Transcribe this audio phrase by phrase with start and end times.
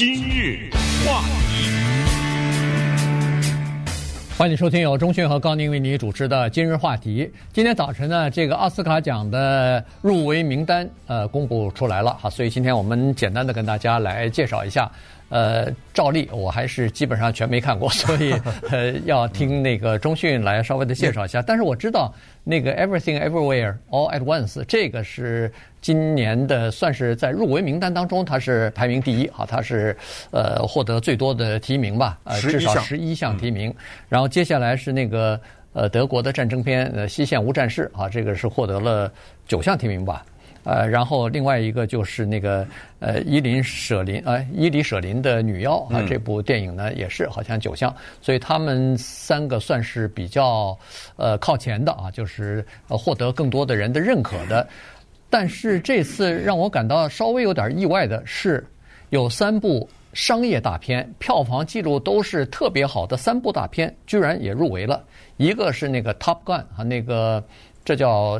[0.00, 0.70] 今日
[1.04, 1.20] 话
[1.50, 1.68] 题，
[4.38, 7.30] 欢迎收听由钟讯和高宁为你主持的今日话题。
[7.52, 14.90] 今天早晨呢，这个奥斯卡奖的入围名单呃公布出来了哈，所以今天我们简单的跟大家来介绍一下。
[15.30, 18.34] 呃，照例我还是基本上全没看过， 所以
[18.70, 21.40] 呃要听那个中讯来稍微的介绍一下。
[21.40, 22.12] 但是我知道
[22.44, 29.96] 那个 Everything Everywhere All at Once 这个是今年的算是在入围名单当中，它是排名第一啊，它是
[30.32, 33.72] 呃获得最多的提名吧，呃至少十一项提名。
[34.08, 35.40] 然后接下来是那个
[35.72, 39.10] 呃德国的战争片呃西线无战事啊，这个是获得了
[39.46, 40.26] 九项提名吧。
[40.62, 42.66] 呃，然后另外一个就是那个
[42.98, 50.78] 呃伊林舍林呃伊里舍林的女妖啊，这部电影呢也是好像九项，所以他们三个算是比较
[51.16, 54.68] 呃靠前的啊，就是呃获得更多的人的认可的。
[55.30, 58.62] 但是这次让我感到稍微有点意外的是，
[59.08, 65.02] 有三部商业大片票房记录都是特别好的三部大片，居然也入围了。
[65.38, 67.42] 一个是那个 Top Gun 啊，那个。
[67.84, 68.38] 这叫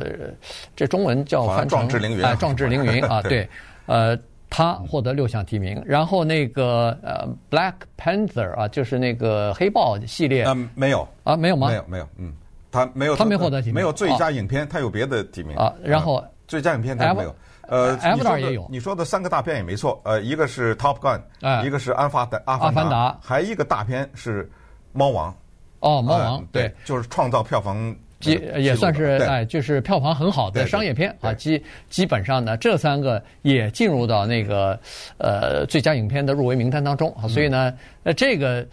[0.75, 3.47] 这中文叫翻成壮志凌云啊，壮志凌云 啊，对，
[3.87, 4.17] 呃，
[4.49, 11.69] 他获得六项提名，然后那个呃，Black Panther 啊，就是那个黑豹系列啊，没有啊，没有吗？
[11.69, 12.33] 没有没有，嗯，
[12.71, 17.35] 他没有，他没获得提名，没有最佳影片，他有别的提名啊，然后最佳影片他没有，
[17.67, 24.49] 呃，Avatar 也有，你说的三个大片也没错，呃，一个是 Top Gun，一个是阿发的阿凡达，还一个大片是
[24.93, 25.35] 猫王，
[25.79, 27.95] 哦，猫王，对，就是创造票房。
[28.21, 31.33] 基也算是哎，就是票房很好的商业片啊。
[31.33, 34.79] 基基本上呢，这三个也进入到那个
[35.17, 37.27] 呃最佳影片的入围名单当中啊。
[37.27, 38.65] 所以呢，呃，这个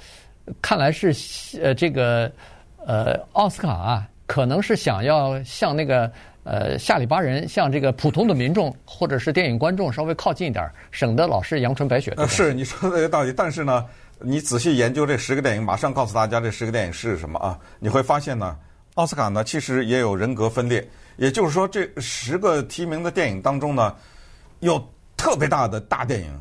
[0.60, 1.12] 看来是
[1.60, 2.30] 呃这个
[2.86, 6.10] 呃奥斯卡啊，可能是想要向那个
[6.44, 12.14] 呃下里巴人，向这个普通的民众或者是电影观众稍微靠近一点，省得老是阳春白雪。
[12.28, 13.84] 是你说的有道理，但是呢，
[14.20, 17.58] 你仔细研究这十个电影，马上告诉大家这十个电影是什么啊？
[17.78, 18.56] 你会发现呢。
[18.98, 20.84] 奥斯卡呢，其实也有人格分裂，
[21.18, 23.95] 也就是说，这十个提名的电影当中呢，
[24.58, 24.84] 有
[25.17, 26.40] 特别大的大电影，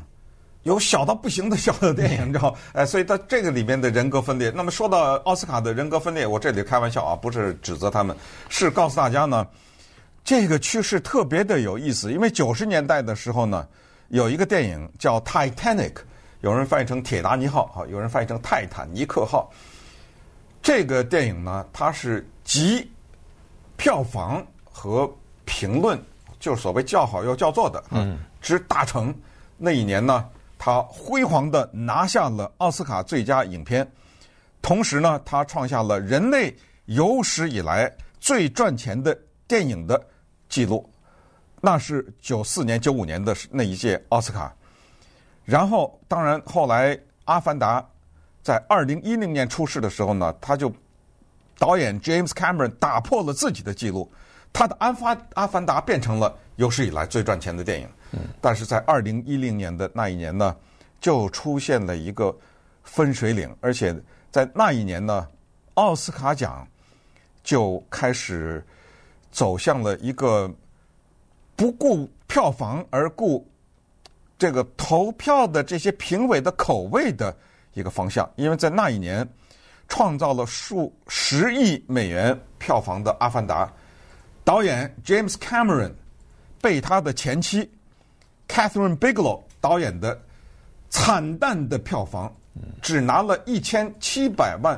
[0.63, 2.55] 有小到不行的小的电影，你知道？
[2.73, 4.51] 哎，所以它这个里面的人格分裂。
[4.55, 8.17] 那么说到奥斯卡的人格分裂，我这里开玩笑啊，不是指责他们，
[8.49, 9.45] 是告诉大家呢，
[10.23, 12.11] 这个趋势特别的有意思。
[12.11, 13.67] 因为九十年代的时候呢，
[14.07, 15.93] 有一个电影叫《Titanic》，
[16.41, 19.47] 有人翻译成《铁达尼号》啊，有人翻译成《泰坦尼克号》。
[20.59, 22.89] 这个电影呢，它是集
[23.75, 25.13] 票房和
[25.43, 26.01] 评论，
[26.39, 29.13] 就是所谓叫好又叫座的，嗯，之大成。
[29.57, 30.25] 那一年呢，
[30.57, 33.85] 他辉煌的拿下了奥斯卡最佳影片，
[34.61, 39.13] 同时呢，他创下了人类有史以来最赚钱的
[39.45, 40.01] 电影的
[40.47, 40.89] 记录。
[41.59, 44.55] 那是九四年、九五年的那一届奥斯卡。
[45.43, 47.81] 然后，当然后来《阿凡达》。
[48.43, 50.71] 在二零一零年出世的时候呢，他就
[51.57, 54.11] 导演 James Cameron 打破了自己的记录，
[54.53, 57.89] 他的《阿凡阿凡达》变成了有史以来最赚钱的电影。
[58.39, 60.55] 但是在二零一零年的那一年呢，
[61.01, 62.35] 就出现了一个
[62.83, 63.95] 分水岭，而且
[64.31, 65.27] 在那一年呢，
[65.73, 66.67] 奥斯卡奖
[67.43, 68.65] 就开始
[69.31, 70.49] 走向了一个
[71.55, 73.45] 不顾票房而顾
[74.37, 77.35] 这个投票的这些评委的口味的。
[77.73, 79.27] 一个方向，因为在那一年，
[79.87, 83.65] 创造了数十亿美元票房的《阿凡达》，
[84.43, 85.91] 导演 James Cameron
[86.61, 87.69] 被他的前妻
[88.47, 90.19] Catherine Bigelow 导演的
[90.89, 92.33] 惨淡的票房，
[92.81, 94.77] 只拿了一千七百万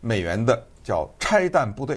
[0.00, 1.96] 美元的叫《拆弹部队》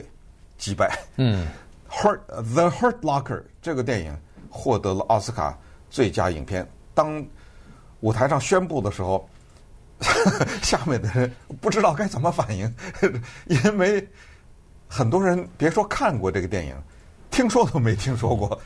[0.57, 0.97] 击败。
[1.17, 1.47] 嗯，
[1.91, 4.17] 《Hurt The Hurt Locker》这个电影
[4.49, 5.57] 获得了奥斯卡
[5.89, 6.67] 最佳影片。
[6.93, 7.25] 当
[8.01, 9.27] 舞台上宣布的时候。
[10.61, 11.31] 下面的人
[11.61, 12.73] 不知道该怎么反应，
[13.47, 14.07] 因为
[14.87, 16.75] 很多人别说看过这个电影，
[17.31, 18.59] 听说都没听说过。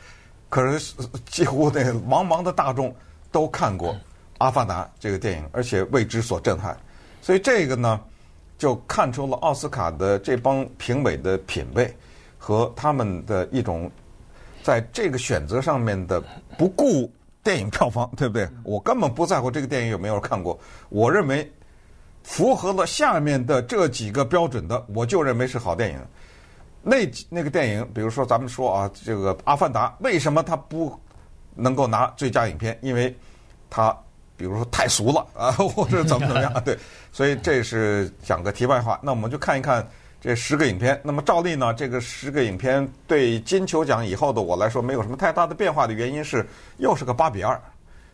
[0.50, 0.94] 可是
[1.26, 2.94] 几乎那茫茫的大众
[3.30, 3.92] 都看过
[4.38, 6.76] 《阿凡达》这个电影，而且为之所震撼。
[7.20, 8.00] 所以这个呢，
[8.56, 11.94] 就看出了奥斯卡的这帮评委的品味
[12.38, 13.90] 和他们的一种
[14.62, 16.22] 在这个选择上面的
[16.56, 17.12] 不顾。
[17.48, 18.46] 电影票房对不对？
[18.62, 20.58] 我根本不在乎这个电影有没有人看过。
[20.90, 21.50] 我认为
[22.22, 25.98] 符合了下面的这几个标准的，我就认为是好电影。
[26.82, 30.94] 那那个电影，比如说咱们说啊，这个《阿凡达》，为什么它不
[31.54, 32.78] 能够拿最佳影片？
[32.82, 33.16] 因为
[33.70, 33.96] 它
[34.36, 36.52] 比如说太俗了啊，或者怎么怎么样？
[36.66, 36.76] 对，
[37.10, 39.00] 所以这是讲个题外话。
[39.02, 39.88] 那我们就看一看。
[40.20, 46.44] 这十个影片，那么照例呢，这个十个影片对金球奖以后的我来说没有什么太大的变化的原因是，
[46.78, 47.56] 又是个八比二，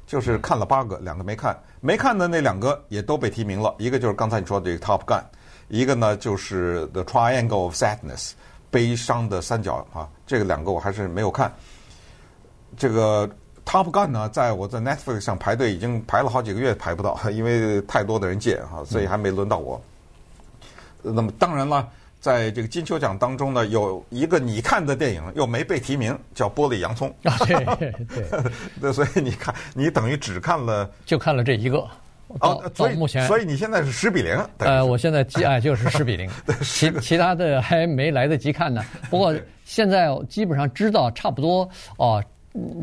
[0.07, 3.75] 就是看了八个，两个没看，没看的那两个也都被提名了。
[3.79, 5.23] 一个就是刚才你说的这个 Top Gun，
[5.69, 8.33] 一个呢就是 The Triangle of Sadness，
[8.71, 10.07] 悲伤的三角啊。
[10.27, 11.51] 这个两个我还是没有看。
[12.77, 13.27] 这个
[13.65, 19.81] Top Gun 呢，在我在 Netflix 上排队已经排了好几个月排不到，因为太多的人借哈，所以还没轮到我。
[21.05, 21.89] 那么当然了。
[22.21, 27.15] 在这个金球奖当中呢，有一个你看的电影又没被提名，叫《玻璃洋葱》。
[27.31, 28.25] 啊对对
[28.81, 31.87] 对，所以你看，你等于只看了，就看了这一个。
[32.41, 34.35] 哦，所以目前，所以你现在是十比零。
[34.57, 36.27] 呃，我现在基哎 就是十比零，
[36.65, 38.83] 其其他的还没来得及看呢。
[39.11, 39.37] 不过
[39.67, 41.69] 现在基本上知道差不多
[41.99, 42.25] 哦。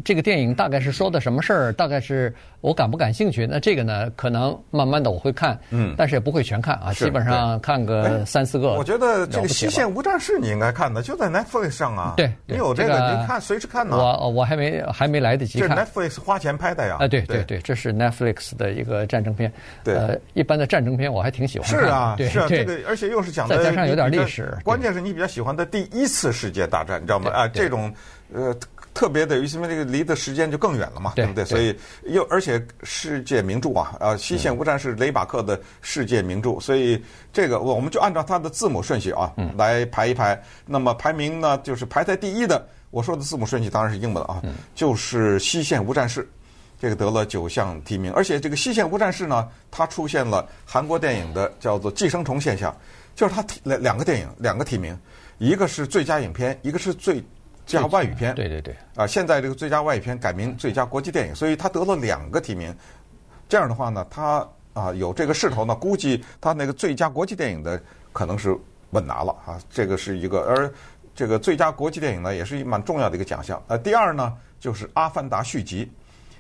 [0.03, 1.71] 这个电影大概是说的什么事儿？
[1.73, 3.47] 大概是我感不感兴趣？
[3.47, 8.73] 那这个呢，可能慢慢的我会看，嗯，但是也不会全看啊，基本上看个三四个。
[8.73, 12.15] 我觉得这个《西线无战事》你应该看的，就在 Netflix 上啊。
[12.18, 13.95] 对，你有这个，你看随时看呢。
[13.95, 15.77] 我我还没还没来得及看。
[15.77, 16.97] Netflix 花钱拍的呀。
[17.00, 19.50] 啊，对对对，这是 Netflix 的一个战争片。
[19.85, 21.69] 对，呃，一般的战争片我还挺喜欢。
[21.69, 24.53] 是啊，是啊，这个而且又是讲的，再加上有点历史。
[24.65, 27.31] 关键是你比较喜欢的第一次世界大战，你知道吗？
[27.31, 27.89] 啊，这种
[28.33, 28.53] 呃。
[28.94, 31.46] 特别的，因为这个离的时间就更远了嘛，对，对不对？
[31.46, 31.76] 所以
[32.14, 37.02] 又而且世界名著啊，呃，《西线无战事》雷巴克的世界名著，所以
[37.32, 40.42] 这个我们就按照它的字母顺序啊来排一排。
[40.66, 44.42] 那么排名呢，就是排在第一的，我说的字母顺序当然是英文啊，
[44.76, 46.22] 就是《西线无战事》，
[46.80, 52.76] 这个得了九项提名，而且这个《西线无战事》呢，它出现了韩国电影的叫做寄生虫现象，
[53.16, 54.98] 就是它提两两个电影两个提名，
[55.38, 57.24] 一个是最佳影片，一个是最。
[57.66, 62.75] 最佳外语片，对对对，啊，现在这个最佳外语片改名最佳国际电影，所以他得了两个提名。
[63.48, 67.81] 这样的话呢，他啊有这个势头呢，估计他那个最佳国际电影的
[68.12, 68.58] 可能是
[68.90, 70.40] 稳拿了啊，这个是一个。
[70.42, 70.72] 而
[71.16, 73.62] 这个最佳国际电影呢，也是一蛮重要的一个奖项。
[73.68, 75.90] 呃，第二呢就是《阿凡达》续集，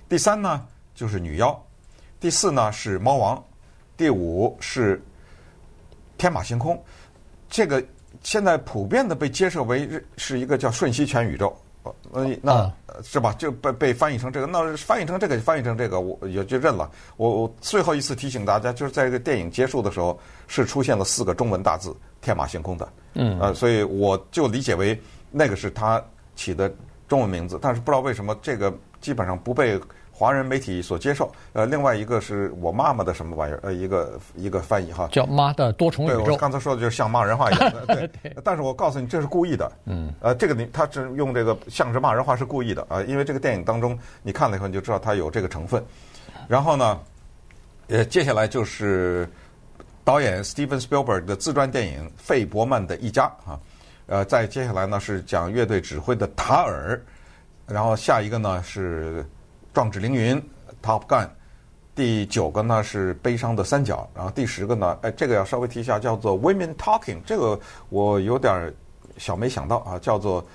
[0.09, 0.65] 第三呢
[0.95, 1.49] 就是《女妖》，
[2.19, 3.37] 第四呢是《猫王》，
[3.95, 4.97] 第五是
[6.17, 6.75] 《天马行空》，
[7.49, 7.81] 这个。
[8.23, 11.55] 现在普遍的被接受为是一个叫瞬息全宇宙，
[12.11, 12.71] 呃，那
[13.03, 13.33] 是吧？
[13.39, 16.89] 就被被翻译成这个，那翻译成这个，翻译成这个，我也就认了。
[17.17, 24.99] 我我最后一次提醒大家，就是在这个电影结束的时候，是出现了四个中文大字“天马行空”的，嗯，呃，所以我就理解为
[25.31, 26.03] 那个是他
[26.35, 26.71] 起的
[27.07, 29.79] 中文名字，但是不知道为什么这个基本上不被。
[30.21, 36.21] 华人媒体所接受，呃，另外一个是我妈妈的什么玩意儿，呃，一个一个翻译哈，叫妈的多重宇宙。
[36.21, 38.07] 对，我刚才说的就是像骂人话一样的， 对。
[38.21, 39.71] 对但是我告诉你，这是故意的。
[39.85, 40.13] 嗯。
[40.19, 45.83] 呃，这个你他只用这个像是骂人话是故意的啊、呃，因为这个电影当中你看了以后你就知道它有这个成分。
[46.47, 46.99] 然后呢，
[47.87, 49.27] 呃，接下来就是
[50.03, 53.59] 导演 Steven Spielberg 的自传电影《费伯曼的一家》啊，
[54.05, 57.01] 呃，再接下来呢是讲乐队指挥的塔尔，
[57.65, 59.25] 然后下一个呢是。
[59.73, 60.41] 壮志凌云
[60.83, 61.29] ，Top Gun，
[61.95, 67.57] 第九个呢是悲伤的三角，然后第十个呢，哎，这个要稍微提一下，叫做 Women Talking，这个
[67.87, 68.73] 我有点
[69.17, 70.45] 小没想到啊，叫做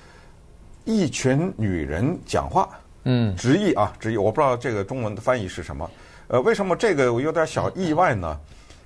[0.84, 2.68] 一群女人讲话，
[3.04, 5.90] 嗯，直译啊，直译，我不知道这个中文的翻译是什么，
[6.28, 8.38] 呃，为什么这个我有点小意外呢？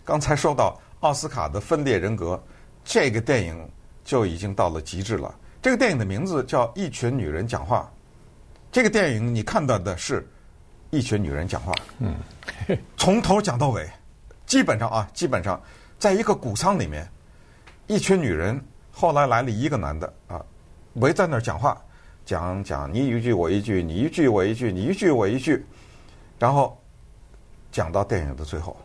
[0.04, 2.40] 刚才说到奥斯卡的分裂人格，
[2.84, 3.68] 这个电影
[4.04, 5.34] 就已经到了极致了。
[5.60, 7.90] 这个电影的名字叫《一群女人讲话》。
[8.72, 10.26] 这个电影你看到的是
[10.90, 12.14] 一群女人讲话，嗯，
[12.96, 13.88] 从头讲到尾，
[14.46, 15.60] 基本上啊，基本上
[15.98, 17.08] 在一个谷仓里面，
[17.86, 18.60] 一群女人，
[18.92, 20.44] 后来来了一个男的啊，
[20.94, 21.80] 围在那儿讲话，
[22.24, 25.64] 讲讲你一句我一句，你一句我一句，你一句我一句，
[26.38, 26.80] 然后
[27.72, 28.76] 讲到电影的最后，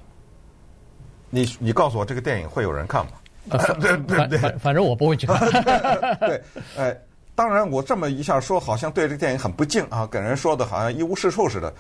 [1.30, 3.12] 你你告诉我这个电影会有人看吗？
[3.80, 5.40] 对对对，反正我不会去看。
[6.22, 6.44] 对，
[6.78, 6.98] 哎。
[7.36, 11.74] 当然，我这么一下说，好像对这个电影很不敬啊，给人说的好像一无是处似的。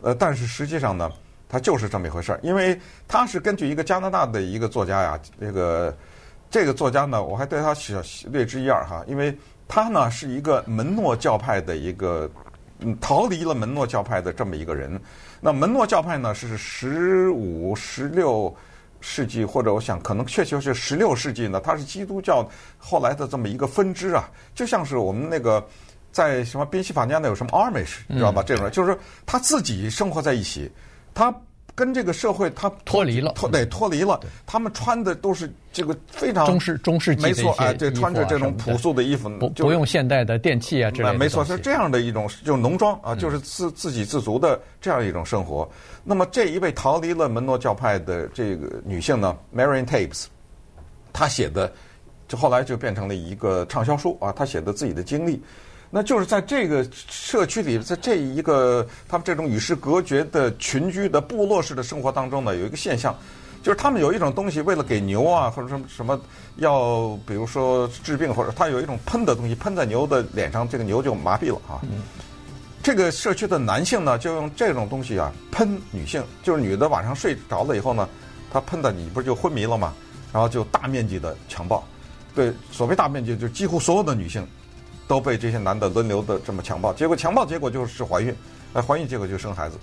[0.00, 1.12] 呃，但是实际上呢，
[1.48, 2.40] 它就是这么一回事儿。
[2.42, 5.96] 因为它是根据一个加拿大的一个作家呀，这个
[6.50, 9.36] 这个作家呢，我还对他小略知一二哈，因为
[9.68, 12.30] 他呢是一个门诺教派的一个，
[12.78, 14.98] 嗯，逃离了门诺教派的这么一个人。
[15.42, 18.56] 那门诺教派呢是十五、十六。
[19.02, 25.62] 世纪或者我想可能确实是十六世纪呢，它是基督教后来的这么一个分支啊，就像是我们那个
[26.10, 28.42] 在什么宾夕法尼亚那有什么 Amish，你知道吧？
[28.42, 30.70] 这种人就是他自己生活在一起，
[31.12, 31.30] 他。
[31.74, 34.20] 跟这个社会他脱离了，脱对脱离了。
[34.46, 41.14] 他们穿的都是这个非常中式中世纪的一些衣服啊，没错，哎，对，穿着这种朴素的衣服，不不用现代的电器啊之类的。
[41.14, 45.68] 没错，是这样的一种，就是农庄啊，就是自自给自足的这样一种生活。
[46.04, 50.26] 那么这一位逃离了门诺教派的这个女性呢，Marion Tapes，
[51.12, 51.72] 她写的
[52.28, 55.42] 就后来就变成了一个畅销书啊，她写的自己的经历。
[55.94, 63.14] 那就是在这个社区里，在这一个他们这种与世隔绝的群居的部落式的生活当中呢，有一个现象，
[63.62, 66.18] 就是他们有一种东西，为了给牛啊或者什么什么
[66.56, 71.78] 要，比如说治病或者他有一种喷的东西喷在牛的脸上，这个牛就麻痹了啊。
[71.82, 72.02] 嗯。
[72.82, 78.08] 这个社区的男性呢，就用这种东西啊喷女性，就是女的晚上睡着了以后呢，
[78.50, 79.92] 他喷的你不是就昏迷了吗？
[80.32, 81.86] 然后就大面积的强暴。
[82.34, 84.48] 对，所谓大面积，就是几乎所有的女性。
[85.12, 88.34] 都被这些男的轮流的这么强暴，结果强暴结果就是怀孕，
[88.72, 89.76] 呃，怀孕结果就生孩子。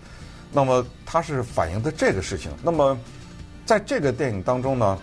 [0.52, 2.50] 那么他是反映的这个事情。
[2.64, 2.98] 那么
[3.64, 4.98] 在这个电影当中呢，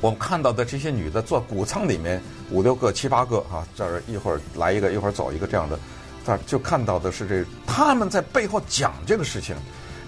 [0.00, 2.18] 我们看到的这些女的坐谷仓里面
[2.50, 5.78] 五六个、七八个啊，这儿一会儿来一个，一会儿走一个这样的，
[6.24, 9.54] 这儿就看到的是这他们在背后讲这个事情。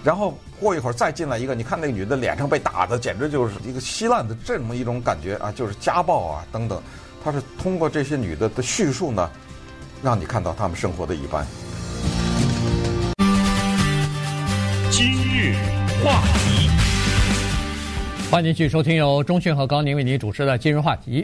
[0.03, 6.81] 然后过一会儿再进来一个，你看那个女的脸上被打的简直就是一个稀烂的这么一种感觉啊，就是家暴啊等等。
[7.23, 9.29] 他是通过这些女的的叙述呢，
[10.01, 11.45] 让你看到她们生活的一般。
[14.89, 15.55] 今日
[16.03, 16.69] 话题，
[18.31, 21.21] 欢迎继续收听由钟迅和高宁为您主持的《今日话题》。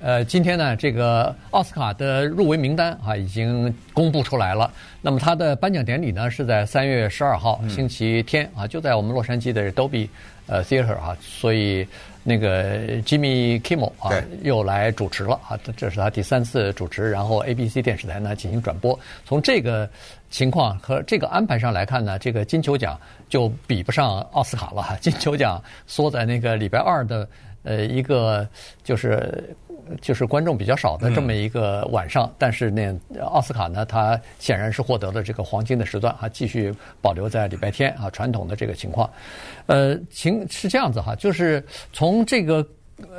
[0.00, 4.70] 呃，今天呢，这个奥斯卡的入围名单啊已经公布出来了。
[5.02, 10.08] 那么他的颁奖典礼呢是在三月十二号星期天啊，就在我们洛杉矶的 Dolby
[10.48, 11.86] 呃 Theater 啊，所以。
[12.24, 14.10] 那个 Jimmy Kimmel 啊，
[14.42, 18.98] 又来主持了啊，这是他第三次主持，然后 ABC 电视台呢进行转播。
[19.24, 19.88] 从这个
[20.28, 23.00] 情况和这个安排上来看呢，这个金球奖
[23.30, 24.94] 就比不上奥斯卡了哈。
[25.00, 27.26] 金球奖缩在那个礼拜二的
[27.68, 28.48] 呃一个
[28.82, 29.54] 就是。
[30.02, 39.08] 就是观众比较少的这么一个晚上，嗯、但是呢，奥斯卡呢，它显然是获得了这个黄金的时段啊，继续保留在礼拜天啊，传统的这个情况。
[39.64, 42.62] 呃，情是这样子哈，就是从这个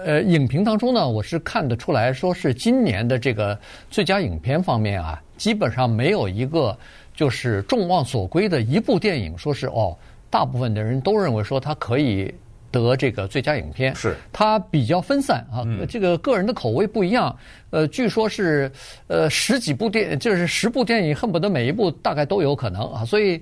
[0.06, 3.58] 呃影评当中呢，我是看得出来说是今年的这个
[3.90, 6.78] 最佳影片方面啊，基本上没有一个
[7.16, 9.98] 就是众望所归的一部电影，说是哦，
[10.30, 12.32] 大部分的人都认为说它可以。
[12.72, 17.36] 得这个最佳影片，是它比较分散啊，嗯、这个个人的口味不一样。
[17.72, 18.72] 呃，据说是
[19.08, 23.06] 呃十几部电，就是十部电影，恨不得每一部大概都有可能啊。
[23.06, 23.42] 所以，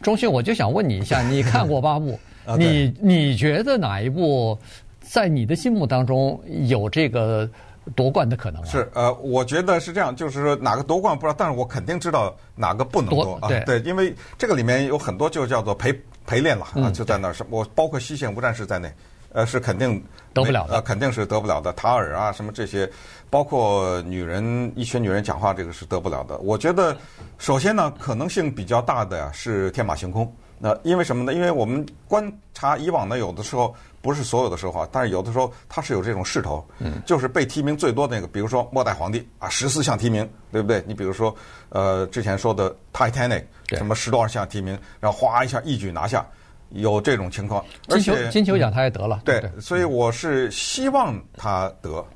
[0.00, 4.56] 钟迅，我就想问你一下， 你看过八部，啊、你你觉得哪一部
[5.00, 7.48] 在你的心目当中有这个
[7.96, 8.66] 夺冠的可能啊？
[8.66, 13.48] 是呃，我觉得是这样，就是说哪个夺冠不知道，但是我肯定知道哪个不能夺啊。
[13.66, 15.92] 对，因为这个里面有很多就叫做陪。
[16.26, 18.92] 陪练了啊，就在那儿是，我包括西线无战事在内，
[19.32, 20.02] 呃，是肯定
[20.32, 21.72] 得不了的，呃，肯定是得不了的。
[21.74, 22.90] 塔尔啊，什么这些，
[23.28, 26.38] 包括女人一群女人讲话，这个是得不了的。
[26.38, 26.96] 我觉得，
[27.38, 30.32] 首先呢，可能性比较大的呀是天马行空。
[30.58, 31.34] 那因为什么呢？
[31.34, 40.84] 因为我们观察以往呢，有的时候不是所有的时候啊，但是有的时候它是有这种势头，嗯，就是被提名最多的那个，比如说末代皇帝啊，十四项提名，对不对？
[40.86, 41.34] 你比如说，
[41.70, 43.44] 呃，之前说的 Titanic。
[43.68, 46.24] 什么十多二项提名，然后哗一下一举拿下，
[46.68, 47.64] 有这种情况。
[47.88, 52.06] 金球金球奖他也得了，对，所以我是希望他得，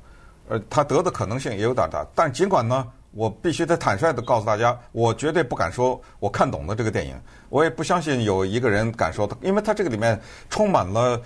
[0.47, 2.05] 呃，他得的可能性也有点大。
[2.13, 7.19] 但尽管呢，我必须得坦率的告诉大家，我绝对不敢说我看懂了这个电影，
[7.49, 10.17] 我也不相信有一个人敢说的，因为他这个里面
[10.49, 11.19] 充满了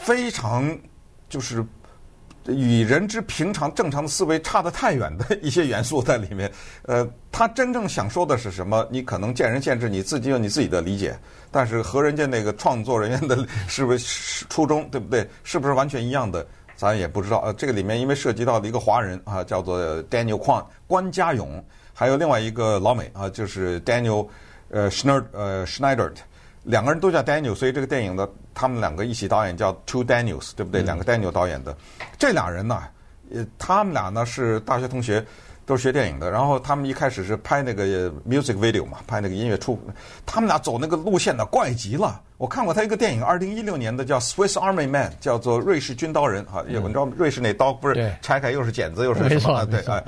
[0.00, 0.78] 非常
[1.28, 1.64] 就是。
[2.50, 6.50] 与人之平常正常的思维差得太远的一些元素在里面，
[6.84, 8.88] 呃，他真正想说的是什么？
[8.90, 11.14] 你可能见仁见智，你自己有你自己的理解。
[11.50, 15.28] 但是和人家那个创作人员的是不是初衷，对不对？
[15.44, 16.46] 是不是完全一样的？
[16.74, 17.40] 咱也不知道。
[17.40, 21.62] 呃，这个里面因为涉及到的一个华人啊，叫做 Daniel Kwan 关家勇，
[21.92, 24.26] 还有另外一个老美啊，就是 Daniel
[24.70, 26.10] 呃 Schneider 呃 Schneider。
[26.68, 30.82] 两个人都叫 Daniel，所以这个电影的他们两个一起导演叫 Two Daniels，对不对？
[30.82, 31.74] 两个 Daniel 导演的
[32.18, 32.82] 这俩人呢，
[33.34, 35.24] 呃，他们俩呢是大学同学，
[35.64, 36.30] 都是学电影的。
[36.30, 39.80] 然后他们一开始是拍那个 music video 嘛，拍那个音乐出。
[40.26, 42.20] 他们俩走那个路线呢，怪极了。
[42.36, 46.62] 我看过他一个电影，二零一六年的叫 Swiss Army Man，叫做瑞士军刀人哈。
[46.68, 49.64] 你知道瑞士那刀不是拆开又是剪子又是什么？
[49.64, 50.04] 对，哎，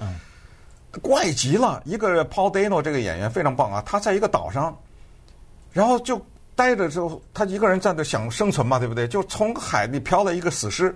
[1.01, 1.81] 怪极了。
[1.87, 4.77] 一个 Paul Dano 这个演员非常棒啊，他在一个岛上，
[5.73, 6.21] 然后就。
[6.61, 9.09] 待着之后，他一个人在那想生存嘛，对不对？
[9.09, 10.95] 就从海里飘来一个死尸，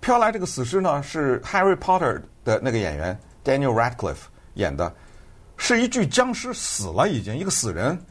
[0.00, 4.90] 飘来这个死尸呢是 Harry Potter 的那个演员 Daniel Radcliffe 演的，
[5.58, 8.02] 是一具僵尸死了已经一个死人，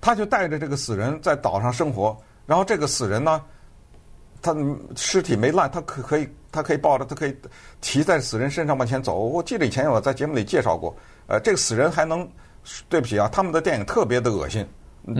[0.00, 3.44] 他就带着这个死人在岛上生活，然后这个死人呢，
[4.40, 4.56] 他
[4.96, 7.36] 尸体没烂，他可可以他可以抱着，他可以
[7.82, 9.18] 骑在死人身上往前走。
[9.18, 10.96] 我记得以前我在节目里介绍过，
[11.26, 12.26] 呃，这个死人还能，
[12.88, 14.66] 对不起啊，他们的电影特别的恶心。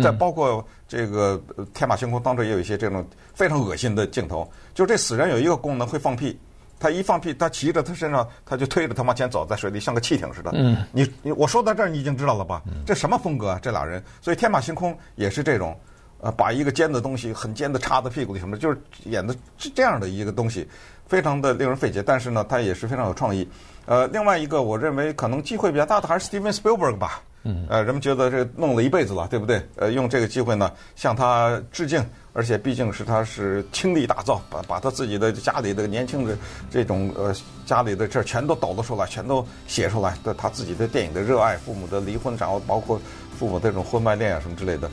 [0.02, 1.42] 再包括这个
[1.74, 6.38] 天马行空当中也有一些这种非常恶心的镜头，就是这死人有一个功能会放屁，
[6.78, 10.52] 他一放屁，他骑着他身上，他就推着他往前走，在水里像个汽艇似的。
[10.54, 12.62] 嗯，你你我说到这儿，你已经知道了吧？
[12.86, 13.58] 这什么风格啊？
[13.60, 15.76] 这俩人，所以天马行空也是这种，
[16.20, 20.68] 呃，把一个尖的东西很尖的插在屁股里什么，就是演的是这样的一个东西，
[21.06, 22.02] 非常的令人费解。
[22.02, 23.48] 但是呢，他也是非常有创意。
[23.86, 27.20] 呃，另外一个我认为可能机会比较大的还是 Steven Spielberg 吧。
[27.44, 29.60] 嗯，呃，人们觉得这弄了一辈子了，对不对？
[29.76, 36.36] 呃，用这个机会呢，向他致敬，而且毕竟是他是倾力打造，把把他自己的家里的年轻的
[36.70, 37.34] 这种呃
[37.66, 43.00] 家里的事儿全都抖了出来，全都写出来对他自己的电影的热爱，父母的离婚，然后包括
[43.36, 44.88] 父母这种婚外恋啊什么之类的，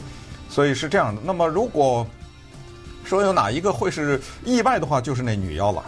[0.50, 1.22] 所以是这样的。
[1.24, 2.06] 那么如果
[3.04, 5.84] 说有哪一个会是意外的话，就是那女妖了。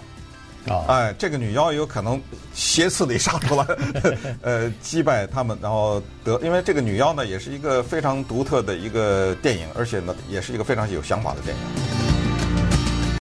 [0.68, 2.22] 啊，哎，这个女妖有可能
[2.54, 3.66] 斜刺里杀出来，
[4.42, 12.01] 呃，击败他们，然后得，因为这个女妖呢，也是一个非常独特的一个电影，而且呢，也是一个非常有想法的电影。